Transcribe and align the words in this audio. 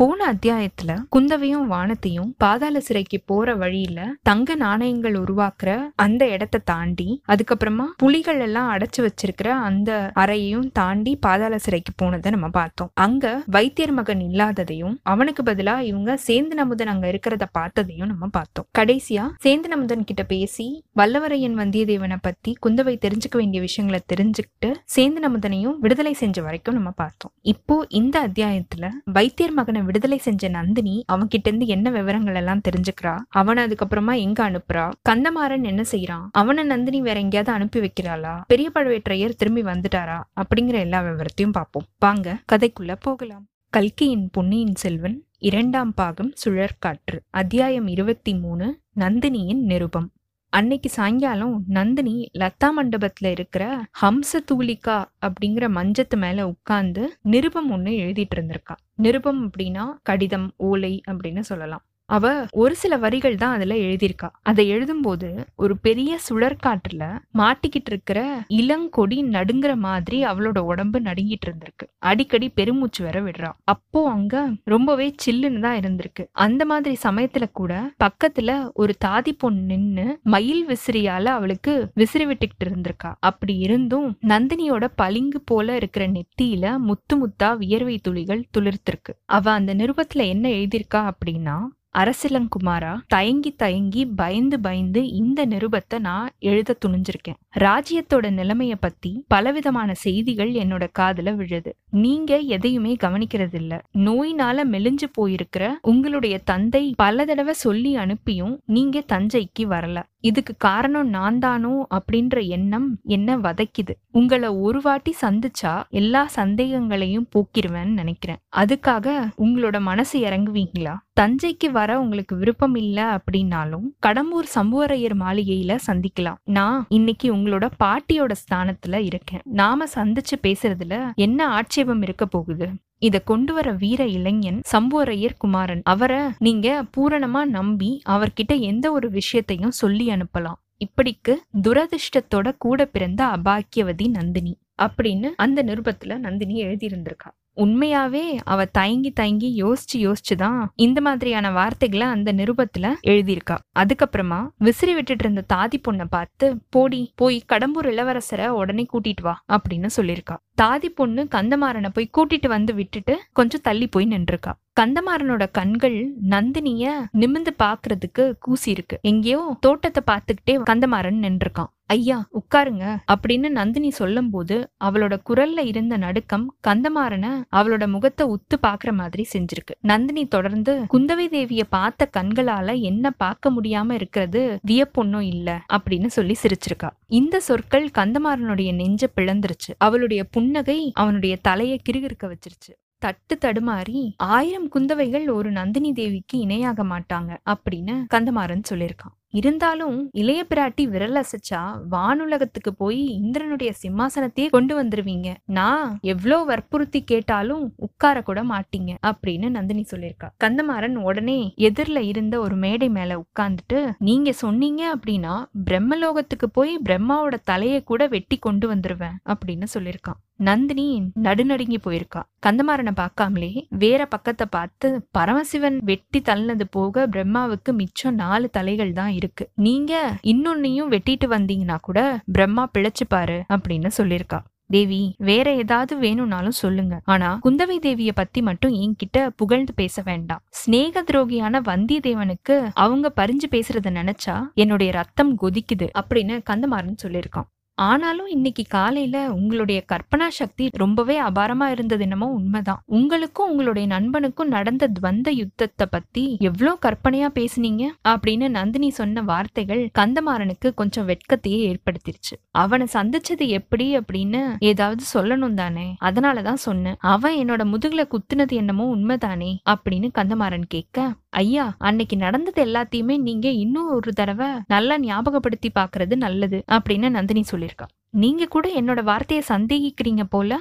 போன 0.00 0.20
அத்தியாயத்துல 0.32 0.90
குந்தவையும் 1.16 1.66
வானத்தையும் 1.66 2.34
பாதாள 2.38 2.80
சிறைக்கு 2.80 3.18
போற 3.26 3.54
வழியில 3.54 4.00
தங்க 4.22 4.54
நாணயங்கள் 4.54 5.12
உருவாக்குற 5.12 5.70
அந்த 5.94 6.28
இடத்தை 6.28 6.60
தாண்டி 6.64 7.22
அதுக்கப்புறமா 7.28 7.86
புலிகள் 7.96 8.40
எல்லாம் 8.40 8.68
அடைச்சு 8.76 9.00
வச்சிருக்கிற 9.00 9.48
அந்த 9.68 10.10
அறையையும் 10.14 10.68
தாண்டி 10.72 11.16
பாதாள 11.16 11.58
சிறைக்கு 11.58 11.92
போனதை 11.96 12.30
நம்ம 12.30 12.48
பார்த்தோம். 12.48 12.90
அங்க 12.94 13.42
வைத்தியர் 13.46 13.92
மகன் 13.92 14.20
இல்லாததையும் 14.20 14.94
அவனுக்கு 15.02 15.42
பதிலா 15.42 15.80
இவங்க 15.80 16.18
சேந்தன் 16.26 16.62
அமுதன் 16.64 16.86
அங்க 16.86 17.10
இருக்கிறத 17.12 17.48
பார்த்ததையும் 17.58 18.12
நம்ம 18.12 18.26
பார்த்தோம். 18.26 18.68
கடைசியா 18.78 19.26
சேந்தன் 19.44 19.76
அமுதன் 19.78 20.04
கிட்ட 20.04 20.22
பேசி 20.22 20.84
வல்லவரையன் 20.96 21.58
வந்தியத்தேவனை 21.62 22.16
பத்தி 22.22 22.56
குந்தவை 22.66 22.96
தெரிஞ்சுக்க 23.06 23.36
வேண்டிய 23.36 23.62
விஷயங்களை 23.62 24.02
தெரிஞ்சுக்கிட்டு 24.14 24.70
சேந்தன் 24.96 25.28
அமுதனையும் 25.30 25.76
விடுதலை 25.80 26.12
செஞ்ச 26.12 26.42
வரைக்கும் 26.42 26.74
நம்ம 26.74 26.90
பார்த்தோம். 26.90 27.32
இப்போ 27.42 27.86
இந்த 27.88 28.28
அத்தியாயத்துல 28.28 28.86
வைத்தியர் 29.04 29.52
மகனை 29.52 29.86
விடுதலை 29.88 30.18
செஞ்ச 30.18 30.48
நந்தினி 30.48 31.04
அவன்கிட்ட 31.12 31.46
இருந்து 31.46 31.66
என்ன 31.66 31.90
விவரங்கள் 31.90 32.34
எல்லாம் 32.34 32.60
தெரிஞ்சுக்கிறா? 32.68 33.18
அவனை 33.28 33.64
அதுக்கப்புறமா 33.64 34.14
எங்க 34.18 34.50
அனுப்புறா? 34.50 34.84
கந்தமாறன் 35.08 35.64
என்ன 35.64 35.82
செய்யறான் 35.90 36.26
அவனை 36.32 36.64
நந்தினி 36.64 37.00
வேற 37.00 37.20
எங்கேயாவது 37.20 37.52
அனுப்பி 37.52 37.80
வைக்கிறாளா? 37.80 38.34
பெரிய 38.46 38.70
பழுவேற்றையர் 38.74 39.38
திரும்பி 39.38 39.62
வந்துட்டாரா? 39.62 40.18
அப்படிங்கிற 40.40 40.78
எல்லா 40.78 41.00
விவரத்தையும் 41.02 41.52
பார்ப்போம். 41.52 41.86
வாங்க 41.98 42.38
கதைக்குள்ள 42.52 42.96
போகலாம். 43.00 43.46
கல்கியின் 43.70 44.28
பொன்னியின் 44.32 44.74
செல்வன் 44.74 45.16
இரண்டாம் 45.38 45.94
பாகம் 45.94 46.32
சுழற்காற்று 46.44 47.18
அத்தியாயம் 47.30 47.86
இருபத்தி 47.86 48.34
மூணு 48.34 48.66
நந்தினியின் 49.00 49.64
நிருபம். 49.72 50.08
அன்னைக்கு 50.50 50.88
சாயங்காலம் 50.88 51.64
நந்தினி 51.66 52.30
லதா 52.38 52.68
மண்டபத்துல 52.76 53.30
இருக்கிற 53.30 53.84
ஹம்ச 54.02 54.38
தூலிகா 54.52 55.04
அப்படிங்கிற 55.20 55.66
மஞ்சத்து 55.78 56.16
மேல 56.16 56.46
உட்கார்ந்து 56.48 57.18
நிருபம் 57.22 57.70
ஒண்ணு 57.72 57.90
எழுதிட்டு 58.04 58.36
இருந்திருக்கா. 58.36 58.76
நிருபம் 58.96 59.50
அப்படின்னா 59.50 59.84
கடிதம் 60.02 60.52
ஓலை 60.56 61.02
அப்படின்னு 61.10 61.40
சொல்லலாம். 61.40 61.84
அவ 62.08 62.26
ஒரு 62.52 62.76
சில 62.76 62.96
வரிகள் 62.96 63.36
தான் 63.36 63.54
அதுல 63.54 63.74
எழுதியிருக்கா. 63.74 64.28
அதை 64.42 64.64
எழுதும்போது 64.72 65.28
ஒரு 65.56 65.76
பெரிய 65.76 66.18
சுழற்காற்றுல 66.28 67.04
மாட்டிக்கிட்டு 67.38 67.86
இருக்கிற 67.86 68.20
இளங்கொடி 68.48 69.22
நடுங்குற 69.30 69.76
மாதிரி 69.76 70.24
அவளோட 70.24 70.58
உடம்பு 70.58 71.00
நடுங்கிட்டு 71.00 71.46
இருந்திருக்கு. 71.48 71.86
அடிக்கடி 71.98 72.48
பெருமூச்சு 72.48 73.04
வர 73.04 73.20
விடுறா. 73.20 73.50
அப்போ 73.64 74.10
அங்க 74.10 74.34
ரொம்பவே 74.64 75.14
சில்லுன்னு 75.24 75.60
தான் 75.60 75.78
இருந்திருக்கு. 75.80 76.24
அந்த 76.32 76.64
மாதிரி 76.64 76.98
சமயத்துல 77.02 77.46
கூட 77.52 77.72
பக்கத்துல 78.04 78.50
ஒரு 78.74 78.94
தாதி 79.04 79.32
பொண்ணு 79.38 79.66
நின்னு 79.66 80.06
மயில் 80.22 80.66
விசிறியால 80.66 81.24
அவளுக்கு 81.28 81.72
விசிறி 81.94 82.26
விட்டுக்கிட்டு 82.26 82.66
இருந்திருக்கா. 82.66 83.14
அப்படி 83.20 83.58
இருந்தும் 83.58 84.16
நந்தினியோட 84.26 84.88
பளிங்கு 84.96 85.40
போல 85.40 85.76
இருக்கிற 85.76 86.06
நெத்தியில 86.08 86.78
முத்து 86.78 87.16
முத்தா 87.16 87.56
வியர்வை 87.56 87.98
துளிகள் 87.98 88.48
துளிர்த்திருக்கு. 88.58 89.12
அவ 89.30 89.50
அந்த 89.52 89.74
நிருபத்துல 89.74 90.26
என்ன 90.26 90.48
எழுதியிருக்கா 90.50 91.02
அப்படின்னா 91.10 91.56
அரசிலங்குமாரா 92.00 92.92
தயங்கி 93.06 93.50
தயங்கி 93.52 94.06
பயந்து 94.06 94.60
பயந்து 94.60 95.00
இந்த 95.12 95.46
நிருபத்தை 95.46 95.98
நான் 95.98 96.30
எழுத 96.38 96.76
துணிஞ்சிருக்கேன். 96.86 97.38
ராஜ்யத்தோட 97.58 98.26
நிலைமைய 98.30 98.74
பத்தி 98.80 99.24
பலவிதமான 99.28 99.94
செய்திகள் 99.94 100.52
என்னோட 100.52 100.86
காதுல 100.98 101.34
விழுது. 101.34 101.76
நீங்க 101.90 102.38
எதையுமே 102.38 102.96
கவனிக்கிறது 103.00 103.54
இல்ல 103.54 103.82
நோயினால 103.94 104.64
மெலிஞ்சு 104.74 105.08
போயிருக்கிற 105.18 105.72
உங்களுடைய 105.82 106.38
தந்தை 106.44 106.94
பல 106.96 107.24
தடவை 107.24 107.54
சொல்லி 107.54 107.96
அனுப்பியும் 107.96 108.60
நீங்க 108.66 109.02
தஞ்சைக்கு 109.12 109.64
வரல. 109.74 110.02
இதுக்கு 110.20 110.54
காரணம் 110.58 111.08
நான் 111.08 111.38
தானோ 111.38 111.86
அப்படின்ற 111.94 112.46
எண்ணம் 112.46 112.98
என்ன 113.02 113.36
வதைக்குது. 113.36 113.94
உங்களை 114.10 114.48
ஒரு 114.48 114.80
வாட்டி 114.80 115.14
சந்திச்சா 115.20 115.82
எல்லா 115.88 116.28
சந்தேகங்களையும் 116.36 117.28
போக்கிருவேன்னு 117.34 117.92
நினைக்கிறேன். 117.92 118.36
அதுக்காக 118.56 119.06
உங்களோட 119.38 119.80
மனசு 119.80 120.20
இறங்குவீங்களா? 120.20 120.94
தஞ்சைக்கு 121.20 121.70
வர 121.72 122.00
உங்களுக்கு 122.00 122.36
விருப்பம் 122.36 122.74
இல்ல 122.74 122.98
அப்படின்னாலும் 123.16 123.86
கடம்பூர் 124.06 124.48
சம்புவரையர் 124.54 125.16
மாளிகையில 125.20 125.78
சந்திக்கலாம். 125.86 126.38
நான் 126.44 126.86
இன்னைக்கு 126.88 127.34
உங்களோட 127.34 127.70
பாட்டியோட 127.84 128.32
ஸ்தானத்துல 128.42 129.04
இருக்கேன். 129.04 129.40
நாம 129.44 129.86
சந்திச்சு 129.94 130.36
பேசுறதுல 130.42 131.14
என்ன 131.14 131.48
ஆட்சேபம் 131.48 132.02
இருக்க 132.02 132.26
போகுது? 132.26 132.68
இத 132.98 133.20
கொண்டு 133.20 133.54
வர 133.54 133.72
வீர 133.72 134.06
இளைஞன் 134.06 134.60
சம்புவரையர் 134.76 135.38
குமாரன். 135.38 135.82
அவரை 135.84 136.20
நீங்க 136.38 136.84
பூரணமா 136.96 137.44
நம்பி 137.44 138.02
அவர்கிட்ட 138.08 138.60
எந்த 138.60 138.92
ஒரு 138.92 139.10
விஷயத்தையும் 139.10 139.70
சொல்லி 139.70 140.08
அனுப்பலாம். 140.08 140.60
இப்படிக்கு 140.84 141.34
துரதிர்ஷ்டத்தோட 141.68 142.54
கூட 142.58 142.86
பிறந்த 142.86 143.26
அபாக்கியவதி 143.26 144.08
நந்தினி 144.08 144.58
அப்படின்னு 144.82 145.28
அந்த 145.36 145.64
நிருபத்துல 145.64 146.18
நந்தினி 146.18 146.64
எழுதியிருந்திருக்கா. 146.64 147.30
உண்மையாவே 147.64 148.24
அவ 148.44 148.64
தயங்கி 148.64 149.10
தயங்கி 149.12 149.48
யோசிச்சு 149.62 149.96
யோசிச்சு 149.98 150.34
தான் 150.36 150.60
இந்த 150.76 151.00
மாதிரியான 151.00 151.50
வார்த்தைகளை 151.50 152.06
அந்த 152.06 152.32
நிருபத்துல 152.32 152.86
எழுதியிருக்கா. 153.06 153.56
அதுக்கப்புறமா 153.78 154.40
விசிறி 154.58 154.94
விட்டுட்டு 154.94 155.24
இருந்த 155.24 155.44
தாதி 155.54 155.78
பொண்ணை 155.88 156.06
பார்த்து 156.10 156.48
போடி 156.70 157.12
போய் 157.14 157.38
கடம்பூர் 157.52 157.88
இளவரசரை 157.92 158.48
உடனே 158.60 158.86
கூட்டிட்டு 158.92 159.22
வா 159.22 159.34
அப்படின்னு 159.52 159.90
சொல்லியிருக்கா. 159.96 160.36
தாதி 160.62 160.88
பொண்ணு 160.90 161.22
கந்தமாறனை 161.34 161.90
போய் 161.94 162.14
கூட்டிட்டு 162.16 162.48
வந்து 162.48 162.74
விட்டுட்டு 162.74 163.14
கொஞ்சம் 163.32 163.62
தள்ளி 163.62 163.88
போய் 163.88 164.06
நின்றுருக்கா 164.06 164.52
கந்தமாறனோட 164.80 165.44
கண்கள் 165.50 165.96
நந்தினிய 166.30 166.84
நிமிந்து 167.12 167.52
பாக்குறதுக்கு 167.58 168.24
கூசி 168.38 168.70
இருக்கு 168.70 168.98
எங்கேயோ 169.02 169.40
தோட்டத்தை 169.60 170.02
பார்த்துக்கிட்டே 170.10 170.54
கந்தமாறன் 170.70 171.20
நின்றுருக்கான் 171.26 171.70
ஐயா 171.88 172.16
உட்காருங்க 172.32 172.84
அப்படின்னு 173.12 173.48
நந்தினி 173.48 173.90
சொல்லும்போது 173.90 174.56
அவளோட 174.84 175.14
குரல்ல 175.30 175.64
இருந்த 175.64 175.96
நடுக்கம் 175.96 176.44
கந்தமாறன 176.68 177.26
அவளோட 177.52 177.84
முகத்தை 177.86 178.24
உத்து 178.26 178.56
பாக்குற 178.66 178.92
மாதிரி 178.92 179.24
செஞ்சிருக்கு. 179.32 179.74
நந்தினி 179.80 180.24
தொடர்ந்து 180.26 180.72
குந்தவை 180.92 181.26
தேவிய 181.28 181.64
பார்த்த 181.68 182.10
கண்களால 182.16 182.80
என்ன 182.80 183.10
பார்க்க 183.10 183.50
முடியாம 183.50 183.92
இருக்கிறது 183.92 184.42
வியப்பொன்னும் 184.66 185.26
இல்ல 185.34 185.60
அப்படின்னு 185.72 186.06
சொல்லி 186.06 186.36
சிரிச்சிருக்கா. 186.42 186.90
இந்த 187.06 187.40
சொற்கள் 187.40 187.88
கந்தமாறனுடைய 187.98 188.74
நெஞ்ச 188.74 189.08
பிளந்துருச்சு. 189.16 189.72
அவளுடைய 189.78 190.24
புன்னகை 190.24 190.92
அவனுடைய 190.94 191.36
தலையை 191.42 191.80
கிருகிருக்க 191.88 192.26
வச்சிருச்சு. 192.26 192.74
தட்டு 193.02 193.38
தடுமாறி 193.40 194.00
ஆயிரம் 194.16 194.68
குந்தவைகள் 194.68 195.26
ஒரு 195.30 195.50
நந்தினி 195.50 195.92
தேவிக்கு 195.92 196.38
இணையாக 196.38 196.84
மாட்டாங்க 196.84 197.30
அப்படின்னு 197.46 197.94
கந்தமாறன் 198.14 198.68
சொல்லியிருக்கான். 198.70 199.14
இருந்தாலும் 199.34 199.96
இளைய 200.12 200.40
பிராட்டி 200.50 200.84
விரல் 200.88 201.18
அசைச்சா 201.20 201.60
வானுலகத்துக்கு 201.90 202.70
போய் 202.76 203.00
இந்திரனுடைய 203.18 203.70
சிம்மாசனத்தையே 203.82 204.48
கொண்டு 204.48 204.74
வந்துருவீங்க. 204.82 205.28
நான் 205.58 205.98
எவ்வளோ 206.02 206.38
வற்புறுத்தி 206.42 207.02
கேட்டாலும் 207.04 207.64
உட்கார 207.76 208.22
கூட 208.22 208.42
மாட்டீங்க 208.44 208.94
அப்படின்னு 209.10 209.48
நந்தினி 209.48 209.84
சொல்லியிருக்கா. 209.90 210.30
கந்தமாறன் 210.44 210.96
உடனே 211.08 211.38
எதிரில் 211.68 212.02
இருந்த 212.02 212.40
ஒரு 212.40 212.56
மேடை 212.56 212.88
மேல 212.88 213.20
உட்கார்ந்துட்டு 213.24 213.80
நீங்க 213.98 214.32
சொன்னீங்க 214.32 214.96
அப்படின்னா 214.96 215.34
பிரம்மலோகத்துக்கு 215.66 216.48
போய் 216.52 216.72
பிரம்மாவோட 216.84 217.36
தலையை 217.44 217.82
கூட 217.82 218.06
வெட்டி 218.06 218.38
கொண்டு 218.38 218.74
வந்துருவேன் 218.74 219.18
அப்படின்னு 219.24 219.68
சொல்லியிருக்கான் 219.74 220.20
நந்தினி 220.46 220.84
நடுநடுங்கி 221.22 221.78
போயிருக்கா. 221.84 222.20
கந்தமாறனை 222.46 222.92
பார்க்காமலே 222.96 223.48
வேற 223.78 224.00
பக்கத்தை 224.06 224.46
பார்த்து 224.50 224.88
பரமசிவன் 225.10 225.78
வெட்டி 225.84 226.20
தள்ளினது 226.20 226.66
போக 226.70 227.06
பிரம்மாவுக்கு 227.06 227.72
மிச்சம் 227.72 228.14
நாலு 228.14 228.48
தலைகள் 228.50 228.92
தான் 228.92 229.12
இருக்கு. 229.18 229.44
நீங்க 229.68 229.94
இன்னொன்னையும் 230.22 230.92
வெட்டிட்டு 230.94 231.26
வந்தீங்கன்னா 231.34 231.78
கூட 231.80 231.98
பிரம்மா 232.32 232.64
பிழைச்சுப்பாரு 232.74 233.38
அப்படின்னு 233.54 233.90
சொல்லியிருக்கா. 233.98 234.40
தேவி 234.76 235.02
வேற 235.18 235.48
ஏதாவது 235.54 235.92
வேணும்னாலும் 235.98 236.58
சொல்லுங்க. 236.62 236.96
ஆனா 237.04 237.28
குந்தவை 237.44 237.76
தேவிய 237.78 238.10
பத்தி 238.12 238.40
மட்டும் 238.42 238.74
என்கிட்ட 238.74 239.28
புகழ்ந்து 239.36 239.72
பேச 239.74 240.02
வேண்டாம். 240.04 240.42
ஸ்நேக 240.58 241.02
துரோகியான 241.06 241.60
வந்தியத்தேவனுக்கு 241.68 242.56
அவங்க 242.74 243.12
பறிஞ்சு 243.16 243.48
பேசுறத 243.50 243.90
நினைச்சா 243.90 244.36
என்னுடைய 244.54 244.92
ரத்தம் 244.92 245.32
கொதிக்குது 245.42 245.86
அப்படின்னு 246.00 246.36
கந்தமாறன் 246.50 247.02
சொல்லியிருக்கான். 247.02 247.48
ஆனாலும் 247.78 248.26
இன்னைக்கு 248.26 248.64
காலையில 248.68 249.32
உங்களுடைய 249.32 249.84
கற்பனா 249.92 250.26
சக்தி 250.28 250.68
ரொம்பவே 250.72 251.20
அபாரமா 251.20 251.66
இருந்தது 251.70 252.02
என்னமோ 252.02 252.26
உண்மைதான். 252.26 252.82
உங்களுக்கும் 252.86 253.50
உங்களுடைய 253.50 253.88
நண்பனுக்கும் 253.88 254.44
நடந்த 254.44 254.88
துவந்த 254.88 255.28
யுத்தத்தை 255.30 255.86
பத்தி 255.90 256.36
எவ்வளோ 256.40 256.78
கற்பனையா 256.82 257.28
பேசுனீங்க? 257.38 257.84
அப்படின்னு 258.08 258.48
நந்தினி 258.48 258.90
சொன்ன 258.90 259.22
வார்த்தைகள் 259.22 259.90
கந்தமாறனுக்கு 259.98 260.74
கொஞ்சம் 260.74 261.08
வெட்கத்தையே 261.08 261.60
ஏற்படுத்திருச்சு. 261.70 262.34
அவனை 262.50 262.86
சந்திச்சது 262.92 263.46
எப்படி 263.48 263.98
அப்படின்னு 263.98 264.56
ஏதாவது 264.58 265.04
சொல்லணும் 265.14 265.54
தானே? 265.54 265.96
அதனாலதான் 266.04 266.62
சொன்னேன். 266.66 266.98
அவன் 266.98 267.36
என்னோட 267.36 267.62
முதுகுல 267.72 268.04
குத்துனது 268.08 268.52
என்னமோ 268.52 268.96
உண்மைதானே? 268.96 269.56
அப்படின்னு 269.70 270.10
கந்தமாறன் 270.18 270.68
கேட்க 270.68 271.14
ஐயா 271.30 271.74
அன்னைக்கு 271.78 272.16
நடந்தது 272.16 272.64
எல்லாத்தையுமே 272.64 273.16
நீங்க 273.18 273.48
இன்னும் 273.50 273.90
ஒரு 273.90 274.12
தடவை 274.12 274.46
நல்லா 274.66 274.98
ஞாபகப்படுத்தி 274.98 275.70
பாக்குறது 275.74 276.16
நல்லது 276.16 276.64
அப்படின்னு 276.72 277.10
நந்தினி 277.10 277.42
சொல்லியிருக்கா. 277.68 277.86
நீங்க 278.10 278.44
கூட 278.44 278.80
என்னோட 278.80 279.02
வார்த்தையை 279.02 279.46
சந்தேகிக்கிறீங்க 279.48 280.22
போல? 280.30 280.60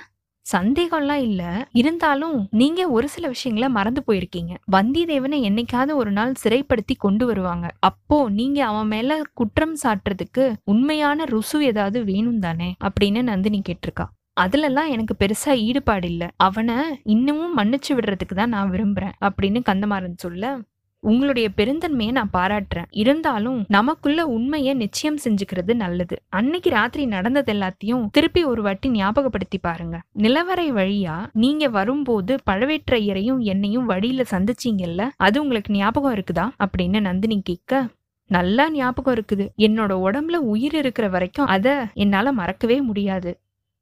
சந்தேகம்லாம் 0.58 1.22
இல்ல. 1.22 1.68
இருந்தாலும் 1.72 2.48
நீங்க 2.52 2.90
ஒரு 2.90 3.10
சில 3.10 3.28
விஷயங்களை 3.28 3.74
மறந்து 3.74 4.04
போயிருக்கீங்க. 4.08 4.58
வந்தியத்தேவனை 4.72 5.50
என்னைக்காவது 5.50 5.96
ஒரு 5.96 6.12
நாள் 6.12 6.34
சிறைப்படுத்தி 6.44 6.96
கொண்டு 6.98 7.26
வருவாங்க. 7.26 7.72
அப்போ 7.80 8.30
நீங்க 8.30 8.66
அவன் 8.66 8.88
மேல 8.88 9.22
குற்றம் 9.34 9.76
சாட்டுறதுக்கு 9.84 10.54
உண்மையான 10.64 11.24
ருசு 11.24 11.60
ஏதாவது 11.60 12.04
வேணும் 12.04 12.40
தானே? 12.40 12.76
அப்படின்னு 12.84 13.24
நந்தினி 13.24 13.62
கேட்டிருக்கா. 13.70 14.06
அதுலலாம் 14.42 14.88
எனக்கு 14.88 15.16
பெருசா 15.20 15.58
ஈடுபாடு 15.58 16.08
இல்ல. 16.08 16.32
அவனை 16.38 16.76
இன்னமும் 17.04 17.58
மன்னிச்சு 17.58 17.90
விடுறதுக்கு 17.90 18.36
தான் 18.36 18.50
நான் 18.50 18.72
விரும்புறேன். 18.72 19.12
அப்படின்னு 19.22 19.62
கந்தமாறன் 19.70 20.14
சொல்ல 20.16 20.60
உங்களுடைய 21.08 21.48
பெருந்தன்மையை 21.58 22.12
நான் 22.12 22.36
பாராட்டுறேன். 22.38 22.88
இருந்தாலும் 22.90 23.60
நமக்குள்ள 23.68 24.26
உண்மையை 24.28 24.74
நிச்சயம் 24.74 25.18
செஞ்சுக்கிறது 25.24 25.74
நல்லது. 25.74 26.16
அன்னைக்கு 26.30 26.70
ராத்திரி 26.70 27.06
நடந்தது 27.06 27.54
எல்லாத்தையும் 27.54 28.08
திருப்பி 28.12 28.44
ஒரு 28.44 28.62
வாட்டி 28.62 28.90
ஞாபகப்படுத்தி 28.90 29.58
பாருங்க. 29.58 30.02
நிலவரை 30.20 30.68
வழியா 30.72 31.18
நீங்க 31.34 31.70
வரும்போது 31.70 32.36
பழவேற்றையரையும் 32.50 33.40
என்னையும் 33.40 33.86
வழியில 33.86 34.24
சந்திச்சீங்கல்ல 34.32 35.10
அது 35.18 35.42
உங்களுக்கு 35.42 35.74
ஞாபகம் 35.74 36.14
இருக்குதா? 36.14 36.46
அப்படின்னு 36.64 37.00
நந்தினி 37.00 37.42
கேட்க 37.42 37.88
நல்லா 38.30 38.72
ஞாபகம் 38.72 39.16
இருக்குது. 39.16 39.46
என்னோட 39.58 39.94
உடம்புல 40.06 40.36
உயிர் 40.54 40.76
இருக்கிற 40.76 41.10
வரைக்கும் 41.10 41.46
அத 41.46 41.68
என்னால 41.94 42.32
மறக்கவே 42.32 42.82
முடியாது. 42.82 43.32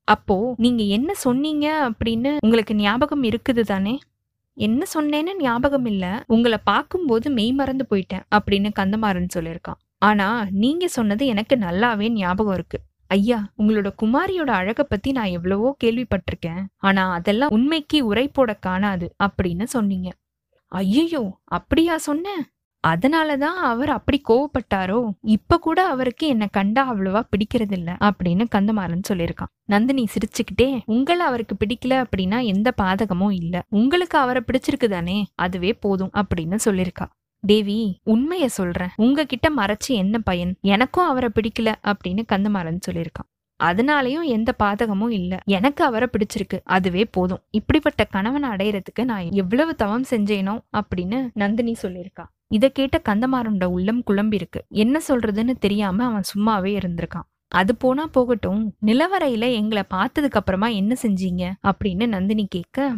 அப்போ 0.07 0.53
நீங்க 0.57 0.83
என்ன 0.83 1.13
சொன்னீங்க? 1.13 1.67
அப்படின்னு 1.89 2.31
உங்களுக்கு 2.39 2.75
ஞாபகம் 2.75 3.23
இருக்குது 3.23 3.63
தானே 3.71 3.99
என்ன 4.57 4.85
சொன்னேன்னு 4.93 5.31
ஞாபகம் 5.37 5.85
இல்ல 5.85 6.23
உங்களை 6.27 6.57
பார்க்கும்போது 6.63 7.29
மெய் 7.29 7.51
மறந்து 7.51 7.85
போயிட்டேன் 7.89 8.25
அப்படின்னு 8.35 8.69
கந்தமாறன் 8.79 9.33
சொல்லியிருக்கான். 9.35 9.79
ஆனா 9.97 10.27
நீங்க 10.51 10.87
சொன்னது 10.87 11.25
எனக்கு 11.25 11.55
நல்லாவே 11.55 12.09
ஞாபகம் 12.09 12.53
இருக்கு. 12.53 12.77
ஐயா 13.07 13.39
உங்களோட 13.57 13.89
குமாரியோட 14.01 14.51
அழக 14.51 14.83
பத்தி 14.83 15.11
நான் 15.11 15.25
எவ்வளவோ 15.25 15.75
கேள்விப்பட்டிருக்கேன். 15.83 16.63
ஆனா 16.77 17.13
அதெல்லாம் 17.13 17.49
உண்மைக்கு 17.49 18.05
உரை 18.05 18.27
போட 18.27 18.53
காணாது 18.53 19.15
அப்படின்னு 19.23 19.63
சொன்னீங்க. 19.63 20.09
ஐயோ 20.71 21.23
அப்படியா 21.45 21.97
அதனால 22.87 23.37
அதனாலதான் 23.37 23.63
அவர் 23.63 23.89
அப்படி 23.89 24.21
கோவப்பட்டாரோ? 24.29 25.09
இப்ப 25.21 25.57
கூட 25.57 25.87
அவருக்கு 25.87 26.27
என்னை 26.27 26.47
கண்டா 26.51 26.93
அவ்வளவா 26.93 27.21
பிடிக்கிறது 27.31 27.71
இல்ல 27.71 27.97
அப்படின்னு 28.03 28.45
கந்தமாறன் 28.55 29.01
சொல்லியிருக்கான். 29.09 29.51
நந்தினி 29.65 30.05
சிரிச்சுக்கிட்டே 30.05 30.81
உங்களை 30.85 31.25
அவருக்கு 31.25 31.55
பிடிக்கல 31.65 32.03
அப்படின்னா 32.05 32.43
எந்த 32.43 32.73
பாதகமும் 32.81 33.31
இல்ல. 33.31 33.63
உங்களுக்கு 33.69 34.17
அவரை 34.17 34.41
பிடிச்சிருக்கு 34.45 34.87
தானே 34.87 35.27
அதுவே 35.35 35.73
போதும் 35.73 36.11
அப்படின்னு 36.13 36.57
சொல்லியிருக்கா. 36.65 37.05
தேவி 37.47 37.99
உண்மைய 38.05 38.45
சொல்றேன். 38.45 38.89
உங்ககிட்ட 38.95 39.49
மறைச்சு 39.57 39.87
என்ன 39.87 40.19
பயன்? 40.19 40.55
எனக்கும் 40.61 41.07
அவரை 41.07 41.29
பிடிக்கல 41.35 41.75
அப்படின்னு 41.87 42.23
கந்தமாறன் 42.33 42.79
சொல்லியிருக்கான். 42.91 43.34
அதனாலயும் 43.63 44.23
எந்த 44.23 44.55
பாதகமும் 44.63 45.09
இல்ல. 45.09 45.39
எனக்கு 45.45 45.83
அவரை 45.83 46.07
பிடிச்சிருக்கு. 46.11 46.59
அதுவே 46.63 47.05
போதும். 47.05 47.41
இப்படிப்பட்ட 47.51 48.03
கணவனை 48.03 48.49
அடையறதுக்கு 48.49 49.03
நான் 49.03 49.31
எவ்வளவு 49.31 49.75
தவம் 49.75 50.05
செஞ்சேனோ 50.09 50.59
அப்படின்னு 50.77 51.29
நந்தினி 51.33 51.75
சொல்லியிருக்கா. 51.81 52.25
இத 52.47 52.69
கேட்ட 52.69 53.01
கந்தமாறனோட 53.09 53.63
உள்ளம் 53.65 54.03
குழம்பி 54.07 54.33
இருக்கு 54.33 54.65
என்ன 54.69 54.99
சொல்றதுன்னு 55.07 55.57
தெரியாம 55.59 56.05
அவன் 56.05 56.23
சும்மாவே 56.35 56.77
இருந்திருக்கான். 56.77 57.27
அது 57.47 57.75
போனா 57.75 58.07
போகட்டும். 58.07 58.75
நிலவரையில 58.85 59.51
எங்களை 59.51 59.83
பார்த்ததுக்கு 59.89 60.39
அப்புறமா 60.41 60.67
என்ன 60.67 60.95
செஞ்சீங்க? 61.01 61.51
அப்படின்னு 61.63 62.07
நந்தினி 62.07 62.45
கேட்க 62.49 62.93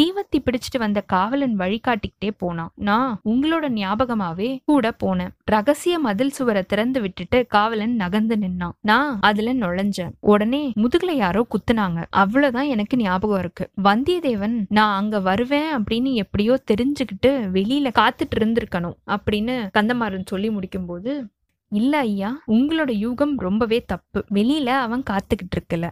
தீவத்தி 0.00 0.36
பிடிச்சிட்டு 0.36 0.78
வந்த 0.78 1.00
காவலன் 1.00 1.56
வழிகாட்டிக்கிட்டே 1.56 2.30
போனான். 2.38 2.70
நான் 2.74 3.20
உங்களோட 3.24 3.68
ஞாபகமாவே 3.72 4.58
கூட 4.64 4.92
போனேன். 5.04 5.28
ரகசிய 5.44 5.98
மதில் 5.98 6.30
சுவரை 6.30 6.62
திறந்து 6.62 7.00
விட்டுட்டு 7.00 7.46
காவலன் 7.46 7.94
நகர்ந்து 7.94 8.36
நின்னான். 8.36 8.76
நான் 8.80 9.18
அதுல 9.20 9.54
நுழைஞ்சேன். 9.54 10.10
உடனே 10.20 10.72
முதுகுல 10.76 11.10
யாரோ 11.10 11.46
குத்துனாங்க. 11.50 12.04
அவ்வளவுதான் 12.10 12.66
எனக்கு 12.66 12.96
ஞாபகம் 12.96 13.38
இருக்கு. 13.38 13.70
வந்தியத்தேவன் 13.84 14.64
நான் 14.68 14.96
அங்க 14.96 15.20
வருவேன் 15.20 15.76
அப்படின்னு 15.76 16.12
எப்படியோ 16.14 16.62
தெரிஞ்சுக்கிட்டு 16.72 17.26
வெளியில 17.26 17.90
காத்துட்டு 17.98 18.36
இருந்திருக்கணும் 18.36 18.98
அப்படின்னு 19.06 19.68
கந்தமாறன் 19.78 20.26
சொல்லி 20.26 20.50
முடிக்கும் 20.50 20.86
போது 20.86 21.28
இல்ல 21.68 21.98
ஐயா 21.98 22.42
உங்களோட 22.48 22.90
யூகம் 23.06 23.34
ரொம்பவே 23.36 23.84
தப்பு. 23.86 24.24
வெளியில 24.34 24.66
அவன் 24.66 25.02
காத்துக்கிட்டு 25.10 25.58
இருக்கல. 25.58 25.90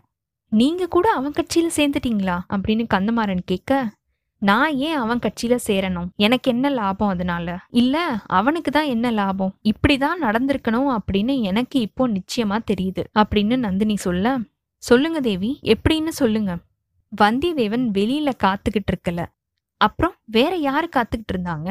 நீங்க 0.52 0.86
கூட 0.86 1.10
அவன் 1.10 1.32
கட்சியில 1.32 1.68
சேர்ந்துட்டீங்களா? 1.76 2.38
அப்படின்னு 2.48 2.86
கந்தமாறன் 2.94 3.38
கேட்க 3.44 3.90
நான் 4.42 4.74
ஏன் 4.76 4.96
அவன் 4.96 5.18
கட்சியில 5.18 5.58
சேரணும்? 5.66 6.08
எனக்கு 6.16 6.50
என்ன 6.50 6.68
லாபம் 6.68 7.08
அதனால? 7.08 7.58
இல்ல 7.70 7.96
அவனுக்கு 8.26 8.70
தான் 8.70 8.86
என்ன 8.86 9.10
லாபம்? 9.10 9.54
இப்படிதான் 9.62 10.18
நடந்திருக்கணும் 10.22 10.96
அப்படின்னு 10.96 11.40
எனக்கு 11.42 11.80
இப்போ 11.80 12.08
நிச்சயமா 12.08 12.58
தெரியுது 12.70 13.04
அப்படின்னு 13.18 13.56
நந்தினி 13.56 13.96
சொல்ல 13.96 14.38
சொல்லுங்க 14.82 15.20
தேவி 15.20 15.58
எப்படின்னு 15.62 16.08
சொல்லுங்க. 16.08 16.56
வந்தியத்தேவன் 17.22 17.86
வெளியில 17.98 18.32
காத்துக்கிட்டு 18.44 18.92
இருக்கல. 18.92 19.26
அப்புறம் 19.76 20.14
வேற 20.24 20.56
யாரு 20.56 20.88
காத்துக்கிட்டு 20.96 21.32
இருந்தாங்க? 21.32 21.70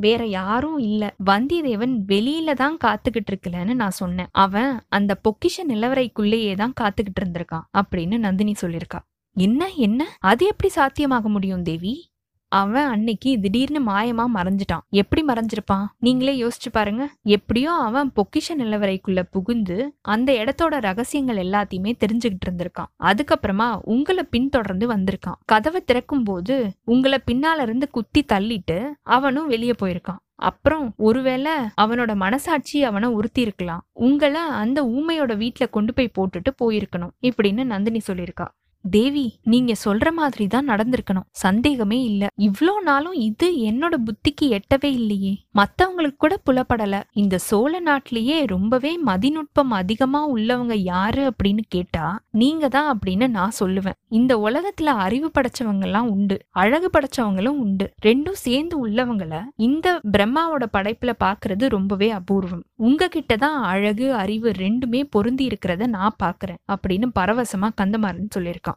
வேற 0.00 0.26
யாரும் 0.26 0.78
இல்ல. 0.78 1.14
வந்தியத்தேவன் 1.26 1.94
வெளியில 2.08 2.52
தான் 2.52 2.76
காத்துக்கிட்டு 2.84 3.32
இருக்கலன்னு 3.32 3.74
நான் 3.74 3.90
சொன்னேன். 3.90 4.30
அவன் 4.32 4.80
அந்த 4.88 5.20
பொக்கிஷ 5.24 5.56
நிலவரைக்குள்ளேயே 5.68 6.54
தான் 6.56 6.76
காத்துக்கிட்டு 6.80 7.20
இருந்திருக்கான் 7.20 7.66
அப்படின்னு 7.72 8.18
நந்தினி 8.18 8.54
சொல்லியிருக்கா. 8.60 9.00
என்ன 9.36 9.68
என்ன? 9.76 10.00
அது 10.20 10.46
எப்படி 10.46 10.70
சாத்தியமாக 10.72 11.28
முடியும் 11.28 11.62
தேவி? 11.62 12.09
அவன் 12.50 12.84
அன்னைக்கு 12.84 13.40
திடீர்னு 13.40 13.80
மாயமா 13.92 14.24
மறைஞ்சிட்டான். 14.34 14.84
எப்படி 14.90 15.22
மறைஞ்சிருப்பான்? 15.24 15.86
நீங்களே 15.98 16.42
யோசிச்சு 16.42 16.70
பாருங்க. 16.72 17.10
எப்படியோ 17.22 17.72
அவன் 17.72 18.12
பொக்கிஷ 18.16 18.48
நிலவரைக்குள்ள 18.58 19.22
புகுந்து 19.30 19.76
அந்த 20.02 20.32
இடத்தோட 20.32 20.80
ரகசியங்கள் 20.80 21.36
எல்லாத்தையுமே 21.36 21.92
தெரிஞ்சுக்கிட்டு 22.00 22.46
இருந்திருக்கான். 22.48 22.90
அதுக்கப்புறமா 23.02 23.68
உங்களை 23.82 24.24
பின்தொடர்ந்து 24.30 24.88
வந்திருக்கான். 24.88 25.38
கதவை 25.44 25.80
திறக்கும் 25.84 26.24
போது 26.24 26.56
உங்களை 26.84 27.18
பின்னால 27.26 27.62
இருந்து 27.62 27.90
குத்தி 27.90 28.24
தள்ளிட்டு 28.32 28.78
அவனும் 29.02 29.46
வெளியே 29.46 29.74
போயிருக்கான். 29.82 30.20
அப்புறம் 30.34 30.94
ஒருவேளை 30.96 31.52
அவனோட 31.80 32.14
மனசாட்சி 32.14 32.84
அவனை 32.84 33.08
உறுத்தி 33.08 33.40
இருக்கலாம் 33.40 33.82
உங்களை 33.92 34.40
அந்த 34.40 34.84
ஊமையோட 34.84 35.32
வீட்டுல 35.42 35.70
கொண்டு 35.70 35.94
போய் 35.94 36.14
போட்டுட்டு 36.18 36.50
போயிருக்கணும். 36.62 37.14
இப்படின்னு 37.22 37.64
நந்தினி 37.64 38.00
சொல்லியிருக்கா. 38.06 38.46
தேவி 38.84 39.24
நீங்க 39.44 39.72
சொல்ற 39.84 40.08
மாதிரி 40.12 40.44
தான் 40.46 40.68
நடந்திருக்கணும். 40.68 41.26
சந்தேகமே 41.36 41.98
இல்ல. 42.02 42.22
இவ்ளோ 42.40 42.74
நாளும் 42.82 43.16
இது 43.20 43.48
என்னோட 43.62 43.94
புத்திக்கு 44.06 44.46
எட்டவே 44.50 44.90
இல்லையே. 44.92 45.32
மத்தவங்களுக்கு 45.54 46.18
கூட 46.18 46.34
புலப்படல. 46.46 46.94
இந்த 47.14 47.38
சோழ 47.40 47.72
நாட்டிலேயே 47.80 48.46
ரொம்பவே 48.46 48.92
மதிநுட்பம் 49.04 49.72
அதிகமா 49.72 50.22
உள்ளவங்க 50.26 50.74
யாரு 50.84 51.22
அப்படின்னு 51.30 51.64
கேட்டா 51.68 52.04
நீங்க 52.34 52.64
தான் 52.68 52.88
அப்படின்னு 52.92 53.28
நான் 53.30 53.58
சொல்லுவேன். 53.60 53.98
இந்த 54.10 54.32
உலகத்துல 54.38 54.94
அறிவு 55.00 55.30
படைச்சவங்க 55.34 55.84
எல்லாம் 55.84 56.10
உண்டு. 56.10 56.36
அழகு 56.62 56.90
படைச்சவங்களும் 56.90 57.60
உண்டு. 57.60 57.86
ரெண்டும் 58.04 58.38
சேர்ந்து 58.40 58.76
உள்ளவங்கள 58.84 59.34
இந்த 59.60 59.86
பிரம்மாவோட 60.12 60.64
படைப்புல 60.72 61.10
பாக்குறது 61.20 61.66
ரொம்பவே 61.68 62.10
அபூர்வம். 62.10 62.64
உங்ககிட்ட 62.80 63.36
தான் 63.36 63.58
அழகு 63.64 64.14
அறிவு 64.14 64.50
ரெண்டுமே 64.58 65.02
பொருந்தி 65.10 65.44
இருக்கிறத 65.46 65.86
நான் 65.90 66.18
பாக்குறேன் 66.22 66.60
அப்படின்னு 66.72 67.06
பரவசமா 67.14 67.68
கந்தமாறன் 67.80 68.34
சொல்லியிருக்கான். 68.34 68.69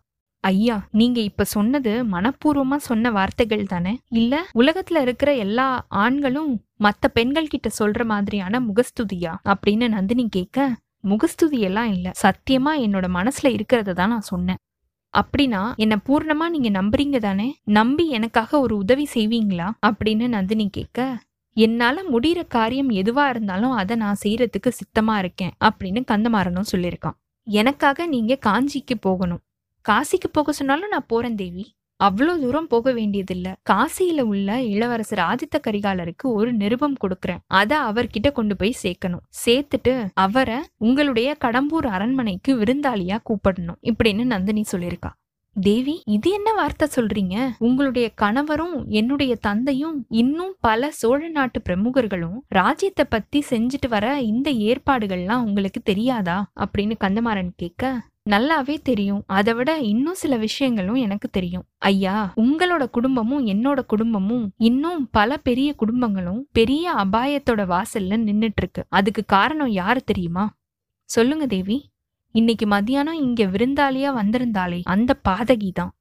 ஐயா 0.44 0.88
நீங்க 0.92 1.20
இப்ப 1.20 1.44
சொன்னது 1.44 2.06
மனப்பூர்வமா 2.06 2.76
சொன்ன 2.76 3.12
வார்த்தைகள் 3.12 3.66
தானே? 3.66 4.00
இல்ல 4.10 4.46
உலகத்துல 4.54 5.02
இருக்கிற 5.02 5.36
எல்லா 5.36 5.86
ஆண்களும் 5.88 6.64
மத்த 6.80 7.08
பெண்கள் 7.14 7.48
கிட்ட 7.48 7.70
சொல்ற 7.80 8.06
மாதிரியான 8.06 8.60
முகஸ்துதியா? 8.60 9.34
அப்படின்னு 9.46 9.88
நந்தினி 9.88 10.30
கேட்க 10.30 10.58
முகஸ்துதி 11.00 11.60
எல்லாம் 11.60 11.92
இல்ல. 11.92 12.12
சத்தியமா 12.22 12.74
என்னோட 12.86 13.08
மனசுல 13.14 13.48
இருக்கிறத 13.48 13.94
தான் 13.94 14.10
நான் 14.10 14.22
சொன்னேன். 14.22 14.60
அப்படின்னா 15.14 15.76
என்ன 15.76 15.96
பூர்ணமா 16.10 16.50
நீங்க 16.50 16.70
நம்புறீங்க 16.70 17.18
தானே? 17.20 17.48
நம்பி 17.64 18.10
எனக்காக 18.10 18.60
ஒரு 18.60 18.78
உதவி 18.78 19.08
செய்வீங்களா? 19.14 19.72
அப்படின்னு 19.86 20.28
நந்தினி 20.28 20.70
கேட்க 20.70 21.00
என்னால 21.58 22.04
முடிகிற 22.12 22.48
காரியம் 22.48 22.90
எதுவா 22.90 23.30
இருந்தாலும் 23.30 23.72
அதை 23.72 23.96
நான் 23.96 24.22
செய்யறதுக்கு 24.24 24.70
சித்தமா 24.80 25.18
இருக்கேன் 25.18 25.54
அப்படின்னு 25.66 26.04
கந்தமாறனும் 26.12 26.72
சொல்லியிருக்கான். 26.72 27.18
எனக்காக 27.48 28.06
நீங்க 28.06 28.38
காஞ்சிக்கு 28.46 28.96
போகணும். 29.00 29.42
காசிக்கு 29.90 30.30
போக 30.32 30.52
சொன்னாலும் 30.52 30.90
நான் 30.90 31.06
போறேன் 31.08 31.36
தேவி. 31.36 31.76
அவ்வளோ 32.00 32.40
தூரம் 32.40 32.68
போக 32.68 32.94
வேண்டியதில்ல. 32.94 33.54
காசியில 33.70 34.22
உள்ள 34.22 34.62
இளவரசர் 34.62 35.20
ஆதித்த 35.20 35.58
கரிகாலருக்கு 35.68 36.24
ஒரு 36.24 36.54
நிருபம் 36.54 36.96
கொடுக்கறேன். 37.04 37.42
அத 37.48 37.80
அவர்கிட்ட 37.80 38.32
கொண்டு 38.32 38.56
போய் 38.56 38.80
சேர்க்கணும். 38.84 39.26
சேர்த்துட்டு 39.46 40.08
அவரை 40.14 40.60
உங்களுடைய 40.78 41.38
கடம்பூர் 41.46 41.88
அரண்மனைக்கு 41.88 42.54
விருந்தாளியா 42.56 43.18
கூப்பிடணும் 43.24 43.82
இப்படின்னு 43.82 44.24
நந்தினி 44.24 44.64
சொல்லியிருக்கா. 44.72 45.12
தேவி 45.56 46.02
இது 46.06 46.30
என்ன 46.32 46.54
வார்த்தை 46.54 46.88
சொல்றீங்க? 46.96 47.36
உங்களுடைய 47.58 48.10
கணவரும் 48.16 48.88
என்னுடைய 48.90 49.36
தந்தையும் 49.36 50.06
இன்னும் 50.10 50.56
பல 50.60 50.92
சோழ 50.92 51.28
நாட்டு 51.28 51.62
பிரமுகர்களும் 51.70 52.38
ராஜ்யத்தை 52.48 53.06
பத்தி 53.10 53.44
செஞ்சுட்டு 53.50 53.90
வர 53.90 54.20
இந்த 54.22 54.52
ஏற்பாடுகள்லாம் 54.52 55.46
உங்களுக்கு 55.46 55.82
தெரியாதா? 55.82 56.52
அப்படின்னு 56.60 56.96
கந்தமாறன் 57.04 57.54
கேட்க 57.56 58.12
நல்லாவே 58.28 58.76
தெரியும். 58.84 59.24
அதை 59.28 59.54
விட 59.54 59.72
இன்னும் 59.80 60.14
சில 60.14 60.38
விஷயங்களும் 60.38 60.96
எனக்கு 60.96 61.30
தெரியும். 61.30 61.66
ஐயா 61.78 62.34
உங்களோட 62.36 62.84
குடும்பமும் 62.90 63.46
என்னோட 63.48 63.80
குடும்பமும் 63.86 64.46
இன்னும் 64.58 65.02
பல 65.12 65.38
பெரிய 65.38 65.76
குடும்பங்களும் 65.82 66.42
பெரிய 66.52 66.94
அபாயத்தோட 66.94 67.62
வாசல்ல 67.74 68.20
நின்னுட்டு 68.28 68.62
இருக்கு 68.64 68.84
அதுக்கு 68.90 69.24
காரணம் 69.26 69.72
யாரு 69.72 70.04
தெரியுமா? 70.04 70.46
சொல்லுங்க 71.10 71.46
தேவி. 71.46 71.78
இன்னைக்கு 72.36 72.66
மதியானம் 72.66 73.20
இங்க 73.26 73.44
விருந்தாளியா 73.46 74.12
வந்திருந்தாலே 74.22 74.80
அந்த 74.84 75.12
பாதகி 75.30 75.72
தான். 75.74 75.92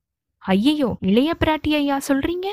ஐயையோ 0.43 0.97
இளைய 1.01 1.31
பிராட்டி 1.41 1.71
ஐயா 1.75 2.01
சொல்றீங்க? 2.09 2.49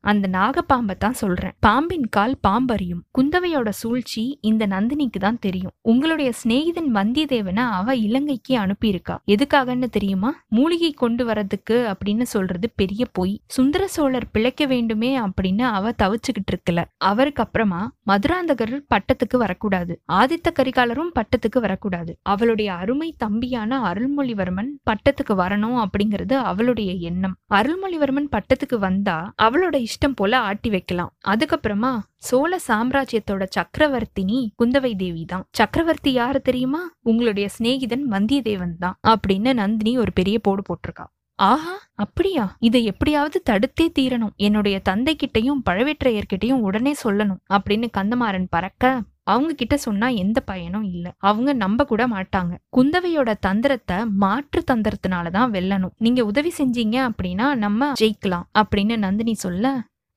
அந்த 0.00 0.28
நாகப்பாம்பை 0.32 0.94
தான் 0.98 1.12
சொல்றேன். 1.12 1.52
பாம்பின் 1.60 2.08
கால் 2.08 2.38
பாம்பறியும். 2.48 3.02
குந்தவையோட 3.18 3.68
சூழ்ச்சி 3.68 4.38
இந்த 4.40 4.66
நந்தினிக்கு 4.66 5.18
தான் 5.18 5.38
தெரியும். 5.38 5.70
உங்களுடைய 5.82 6.32
சிநேகிதன் 6.44 6.90
வந்தியத்தேவனை 6.94 7.56
அவ 7.56 7.94
இலங்கைக்கு 7.94 8.58
அனுப்பியிருக்கா. 8.58 9.16
எதுக்காகன்னு 9.26 9.84
தெரியுமா? 9.84 10.42
மூலிகை 10.48 10.92
கொண்டு 10.92 11.26
வரதுக்கு 11.26 11.94
அப்படின்னு 11.94 12.22
சொல்றது 12.22 12.70
பெரிய 12.76 13.06
பொய். 13.12 13.40
சுந்தர 13.46 13.88
சோழர் 13.88 14.30
பிழைக்க 14.30 14.66
வேண்டுமே 14.66 15.18
அப்படின்னு 15.18 15.62
அவ 15.62 15.90
தவிச்சுக்கிட்டு 16.02 16.54
இருக்கல. 16.54 16.84
அவருக்கு 16.96 17.42
அப்புறமா 17.42 17.92
மதுராந்தகர் 18.06 18.80
பட்டத்துக்கு 18.94 19.36
வரக்கூடாது. 19.36 20.02
ஆதித்த 20.12 20.48
கரிகாலரும் 20.52 21.14
பட்டத்துக்கு 21.14 21.60
வரக்கூடாது. 21.60 22.18
அவளுடைய 22.22 22.72
அருமை 22.72 23.14
தம்பியான 23.18 23.92
அருள்மொழிவர்மன் 23.92 24.70
பட்டத்துக்கு 24.90 25.34
வரணும் 25.34 25.84
அப்படிங்கிறது 25.84 26.32
அவளுடைய 26.32 26.92
எண்ணம். 26.92 27.36
அருள்மொழிவர்மன் 27.54 28.28
பட்டத்துக்கு 28.30 28.78
வந்தா 28.78 29.32
அவளுடைய 29.36 29.86
இஷ்டம் 29.90 30.14
போல 30.14 30.38
ஆட்டி 30.38 30.70
வைக்கலாம். 30.70 31.12
அதுக்கப்புறமா 31.28 31.92
சோழ 32.16 32.58
சாம்ராஜ்யத்தோட 32.68 33.46
சக்கரவர்த்தினி 33.56 34.40
குந்தவை 34.58 34.96
தேவி 34.96 35.24
தான். 35.24 35.46
சக்கரவர்த்தி 35.52 36.12
யாரு 36.12 36.40
தெரியுமா? 36.40 36.82
உங்களுடைய 37.02 37.48
சிநேகிதன் 37.58 38.04
வந்தியத்தேவன் 38.10 38.76
தான் 38.78 38.98
அப்படின்னு 39.08 39.52
நந்தினி 39.52 39.98
ஒரு 39.98 40.12
பெரிய 40.12 40.38
போடு 40.38 40.62
போட்டிருக்கா. 40.68 41.06
ஆஹா 41.34 41.74
அப்படியா? 41.94 42.56
இதை 42.58 42.84
எப்படியாவது 42.84 43.42
தடுத்தே 43.50 43.86
தீரணும். 43.98 44.34
என்னுடைய 44.36 44.80
தந்தை 44.80 45.16
கிட்டையும் 45.16 45.62
பழவேற்றையர்கிட்டையும் 45.70 46.64
உடனே 46.68 46.94
சொல்லணும் 47.04 47.40
அப்படின்னு 47.52 47.88
கந்தமாறன் 47.98 48.46
பறக்க 48.50 49.02
அவங்க 49.30 49.52
கிட்ட 49.54 49.76
சொன்னா 49.76 50.08
எந்த 50.22 50.38
பயனும் 50.40 50.86
இல்ல. 50.92 51.06
அவங்க 51.18 51.50
நம்ப 51.52 51.84
கூட 51.84 52.02
மாட்டாங்க. 52.06 52.52
குந்தவையோட 52.76 53.30
தந்திரத்தை 53.46 53.98
மாற்று 54.16 54.60
தந்திரத்தினாலதான் 54.70 55.52
வெல்லணும். 55.56 55.96
நீங்க 55.98 56.24
உதவி 56.24 56.52
செஞ்சீங்க 56.58 56.96
அப்படின்னா 57.08 57.48
நம்ம 57.54 57.92
ஜெயிக்கலாம் 58.00 58.48
அப்படின்னு 58.54 58.96
நந்தினி 58.98 59.34
சொல்ல 59.34 59.66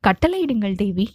கட்டளையிடுங்கள் 0.03 0.75
தேவி. 0.75 1.07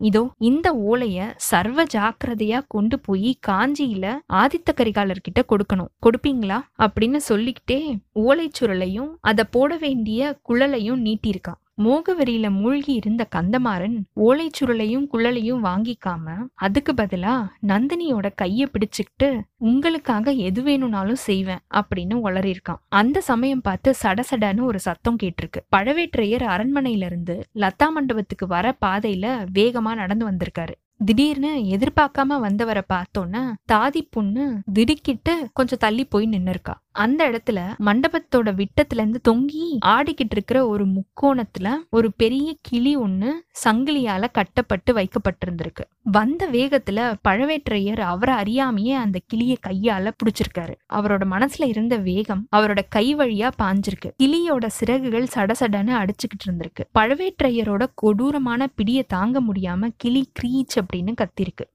இதோ 0.00 0.22
இந்த 0.38 0.66
ஓலைய 0.88 1.18
சர்வ 1.50 1.84
ஜாக்கிரதையா 1.94 2.58
கொண்டு 2.68 2.96
போய் 3.00 3.30
காஞ்சியில 3.46 4.06
ஆதித்த 4.32 4.70
கரிகாலர்கிட்ட 4.74 5.40
கொடுக்கணும். 5.48 5.92
கொடுப்பீங்களா? 6.02 6.58
அப்படின்னு 6.78 7.20
சொல்லிக்கிட்டே 7.30 7.78
ஓலைச்சுருளையும் 8.14 9.12
அதை 9.20 9.44
போட 9.50 9.76
வேண்டிய 9.76 10.38
குழலையும் 10.48 11.02
நீட்டியிருக்கான் 11.04 11.60
மோகவெறியில 11.78 12.50
மூழ்கி 12.50 12.92
இருந்த 12.92 13.28
கந்தமாறன் 13.34 13.96
ஓலைச்சுருளையும் 14.16 15.06
குழலையும் 15.12 15.64
வாங்கிக்காம 15.64 16.36
அதுக்கு 16.54 16.92
பதிலா 16.92 17.34
நந்தினியோட 17.66 18.26
கைய 18.42 18.66
பிடிச்சுக்கிட்டு 18.72 19.28
உங்களுக்காக 19.58 20.30
எது 20.30 20.62
வேணும்னாலும் 20.62 21.22
செய்வேன் 21.28 21.62
அப்படின்னு 21.74 22.16
உளறியிருக்கான். 22.24 22.80
அந்த 22.88 23.20
சமயம் 23.20 23.60
பார்த்து 23.60 23.94
சடசடன்னு 24.02 24.62
ஒரு 24.62 24.78
சத்தம் 24.78 25.16
கேட்டிருக்கு. 25.22 25.60
பழவேற்றையர் 25.76 26.46
அரண்மனையில 26.54 27.04
இருந்து 27.04 27.36
லதா 27.54 27.88
மண்டபத்துக்கு 27.90 28.46
வர 28.46 28.74
பாதையில 28.86 29.26
வேகமா 29.54 29.94
நடந்து 29.94 30.24
வந்திருக்காரு. 30.30 30.74
திடீர்னு 31.00 31.50
எதிர்பார்க்காம 31.74 32.38
வந்தவரை 32.40 32.82
பார்த்தோன்னா 32.88 33.42
தாதி 33.72 34.00
பொண்ணு 34.10 34.44
திடுக்கிட்டு 34.72 35.34
கொஞ்சம் 35.52 35.78
தள்ளி 35.78 36.04
போய் 36.04 36.26
நின்னு 36.26 36.50
இருக்கா 36.50 36.74
அந்த 36.96 37.22
இடத்துல 37.30 37.58
மண்டபத்தோட 37.84 38.50
விட்டத்துல 38.54 39.02
இருந்து 39.02 39.20
தொங்கி 39.28 39.64
ஆடிக்கிட்டு 39.86 40.30
இருக்கிற 40.30 40.58
ஒரு 40.66 40.86
முக்கோணத்துல 40.88 41.68
ஒரு 41.90 42.10
பெரிய 42.16 42.48
கிளி 42.60 42.96
ஒண்ணு 42.98 43.30
சங்கிலியால 43.64 44.24
கட்டப்பட்டு 44.32 44.94
வைக்கப்பட்டிருந்திருக்கு. 44.94 45.84
வந்த 46.02 46.48
வேகத்துல 46.50 47.14
பழவேற்றையர் 47.28 48.00
அவரை 48.00 48.34
அறியாமையே 48.34 48.94
அந்த 48.94 49.20
கிளிய 49.26 49.56
கையால 49.66 50.10
பிடிச்சிருக்காரு. 50.16 50.74
அவரோட 50.92 51.24
மனசுல 51.30 51.66
இருந்த 51.66 51.96
வேகம் 51.96 52.48
அவரோட 52.56 52.78
கை 52.88 53.16
வழியா 53.16 53.50
பாஞ்சிருக்கு. 53.58 54.10
கிளியோட 54.22 54.66
சிறகுகள் 54.66 55.28
சடசடன்னு 55.34 55.94
அடிச்சுக்கிட்டு 55.94 56.48
இருந்திருக்கு. 56.48 56.84
பழவேற்றையரோட 56.98 57.86
கொடூரமான 57.94 58.66
பிடிய 58.66 59.02
தாங்க 59.02 59.42
முடியாம 59.42 59.88
கிளி 59.96 60.32
கிரீச் 60.32 60.76
அப்படின்னு 60.76 61.14
கத்திருக்கு. 61.20 61.74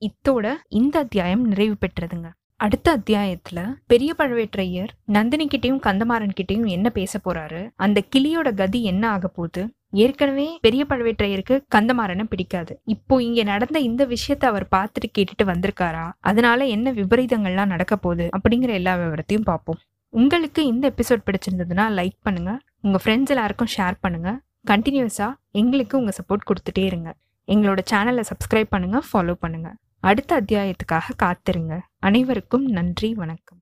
இத்தோட 0.00 0.54
இந்த 0.68 0.98
அத்தியாயம் 0.98 1.44
நிறைவு 1.44 1.76
பெற்றதுங்க. 1.80 2.30
அடுத்த 2.56 2.98
அத்தியாயத்துல 2.98 3.74
பெரிய 3.86 4.14
பழவேற்றையர் 4.18 4.88
நந்தினி 5.04 5.46
கிட்டயும் 5.46 5.80
கந்தமாறன் 5.86 6.30
கிட்டயும் 6.40 6.66
என்ன 6.66 6.90
பேச 6.90 7.20
போறாரு? 7.24 7.70
அந்த 7.76 8.02
கிளியோட 8.16 8.54
கதி 8.54 8.84
என்ன 8.84 9.10
ஆக 9.10 9.28
போகுது? 9.28 9.74
ஏற்கனவே 10.02 10.46
பெரிய 10.64 10.82
பழவேற்றையருக்கு 10.88 11.54
கந்தமாறனை 11.74 12.24
பிடிக்காது. 12.32 12.72
இப்போ 12.94 13.14
இங்க 13.22 13.42
நடந்த 13.42 13.78
இந்த 13.88 14.02
விஷயத்த 14.14 14.44
அவர் 14.52 14.66
பார்த்துட்டு 14.76 15.08
கேட்டுட்டு 15.18 15.44
வந்திருக்காரா? 15.44 16.06
அதனால 16.30 16.64
என்ன 16.76 16.92
விபரீதங்கள்லாம் 16.92 17.72
நடக்க 17.74 17.96
போகுது? 17.96 18.26
அப்படிங்கிற 18.36 18.72
எல்லா 18.80 18.94
விவரத்தையும் 19.02 19.48
பார்ப்போம். 19.50 19.78
உங்களுக்கு 20.12 20.60
இந்த 20.72 20.92
எபிசோட் 20.92 21.24
பிடிச்சிருந்ததுன்னா 21.28 21.86
லைக் 21.98 22.18
பண்ணுங்க. 22.22 22.52
உங்க 22.80 22.98
ஃப்ரெண்ட்ஸ் 23.04 23.32
எல்லாருக்கும் 23.34 23.72
ஷேர் 23.76 23.96
பண்ணுங்க. 24.00 24.30
கண்டினியூஸா 24.72 25.28
எங்களுக்கு 25.62 25.94
உங்க 25.98 26.12
சப்போர்ட் 26.18 26.48
கொடுத்துட்டே 26.50 26.84
இருங்க. 26.90 27.10
எங்களோட 27.48 27.80
சேனலை 27.90 28.24
சப்ஸ்கிரைப் 28.30 28.72
பண்ணுங்க 28.74 29.00
ஃபாலோ 29.08 29.36
பண்ணுங்க. 29.44 29.70
அடுத்த 30.00 30.40
அத்தியாயத்துக்காக 30.40 31.16
காத்திருங்க. 31.24 31.74
அனைவருக்கும் 32.08 32.66
நன்றி 32.78 33.10
வணக்கம். 33.22 33.60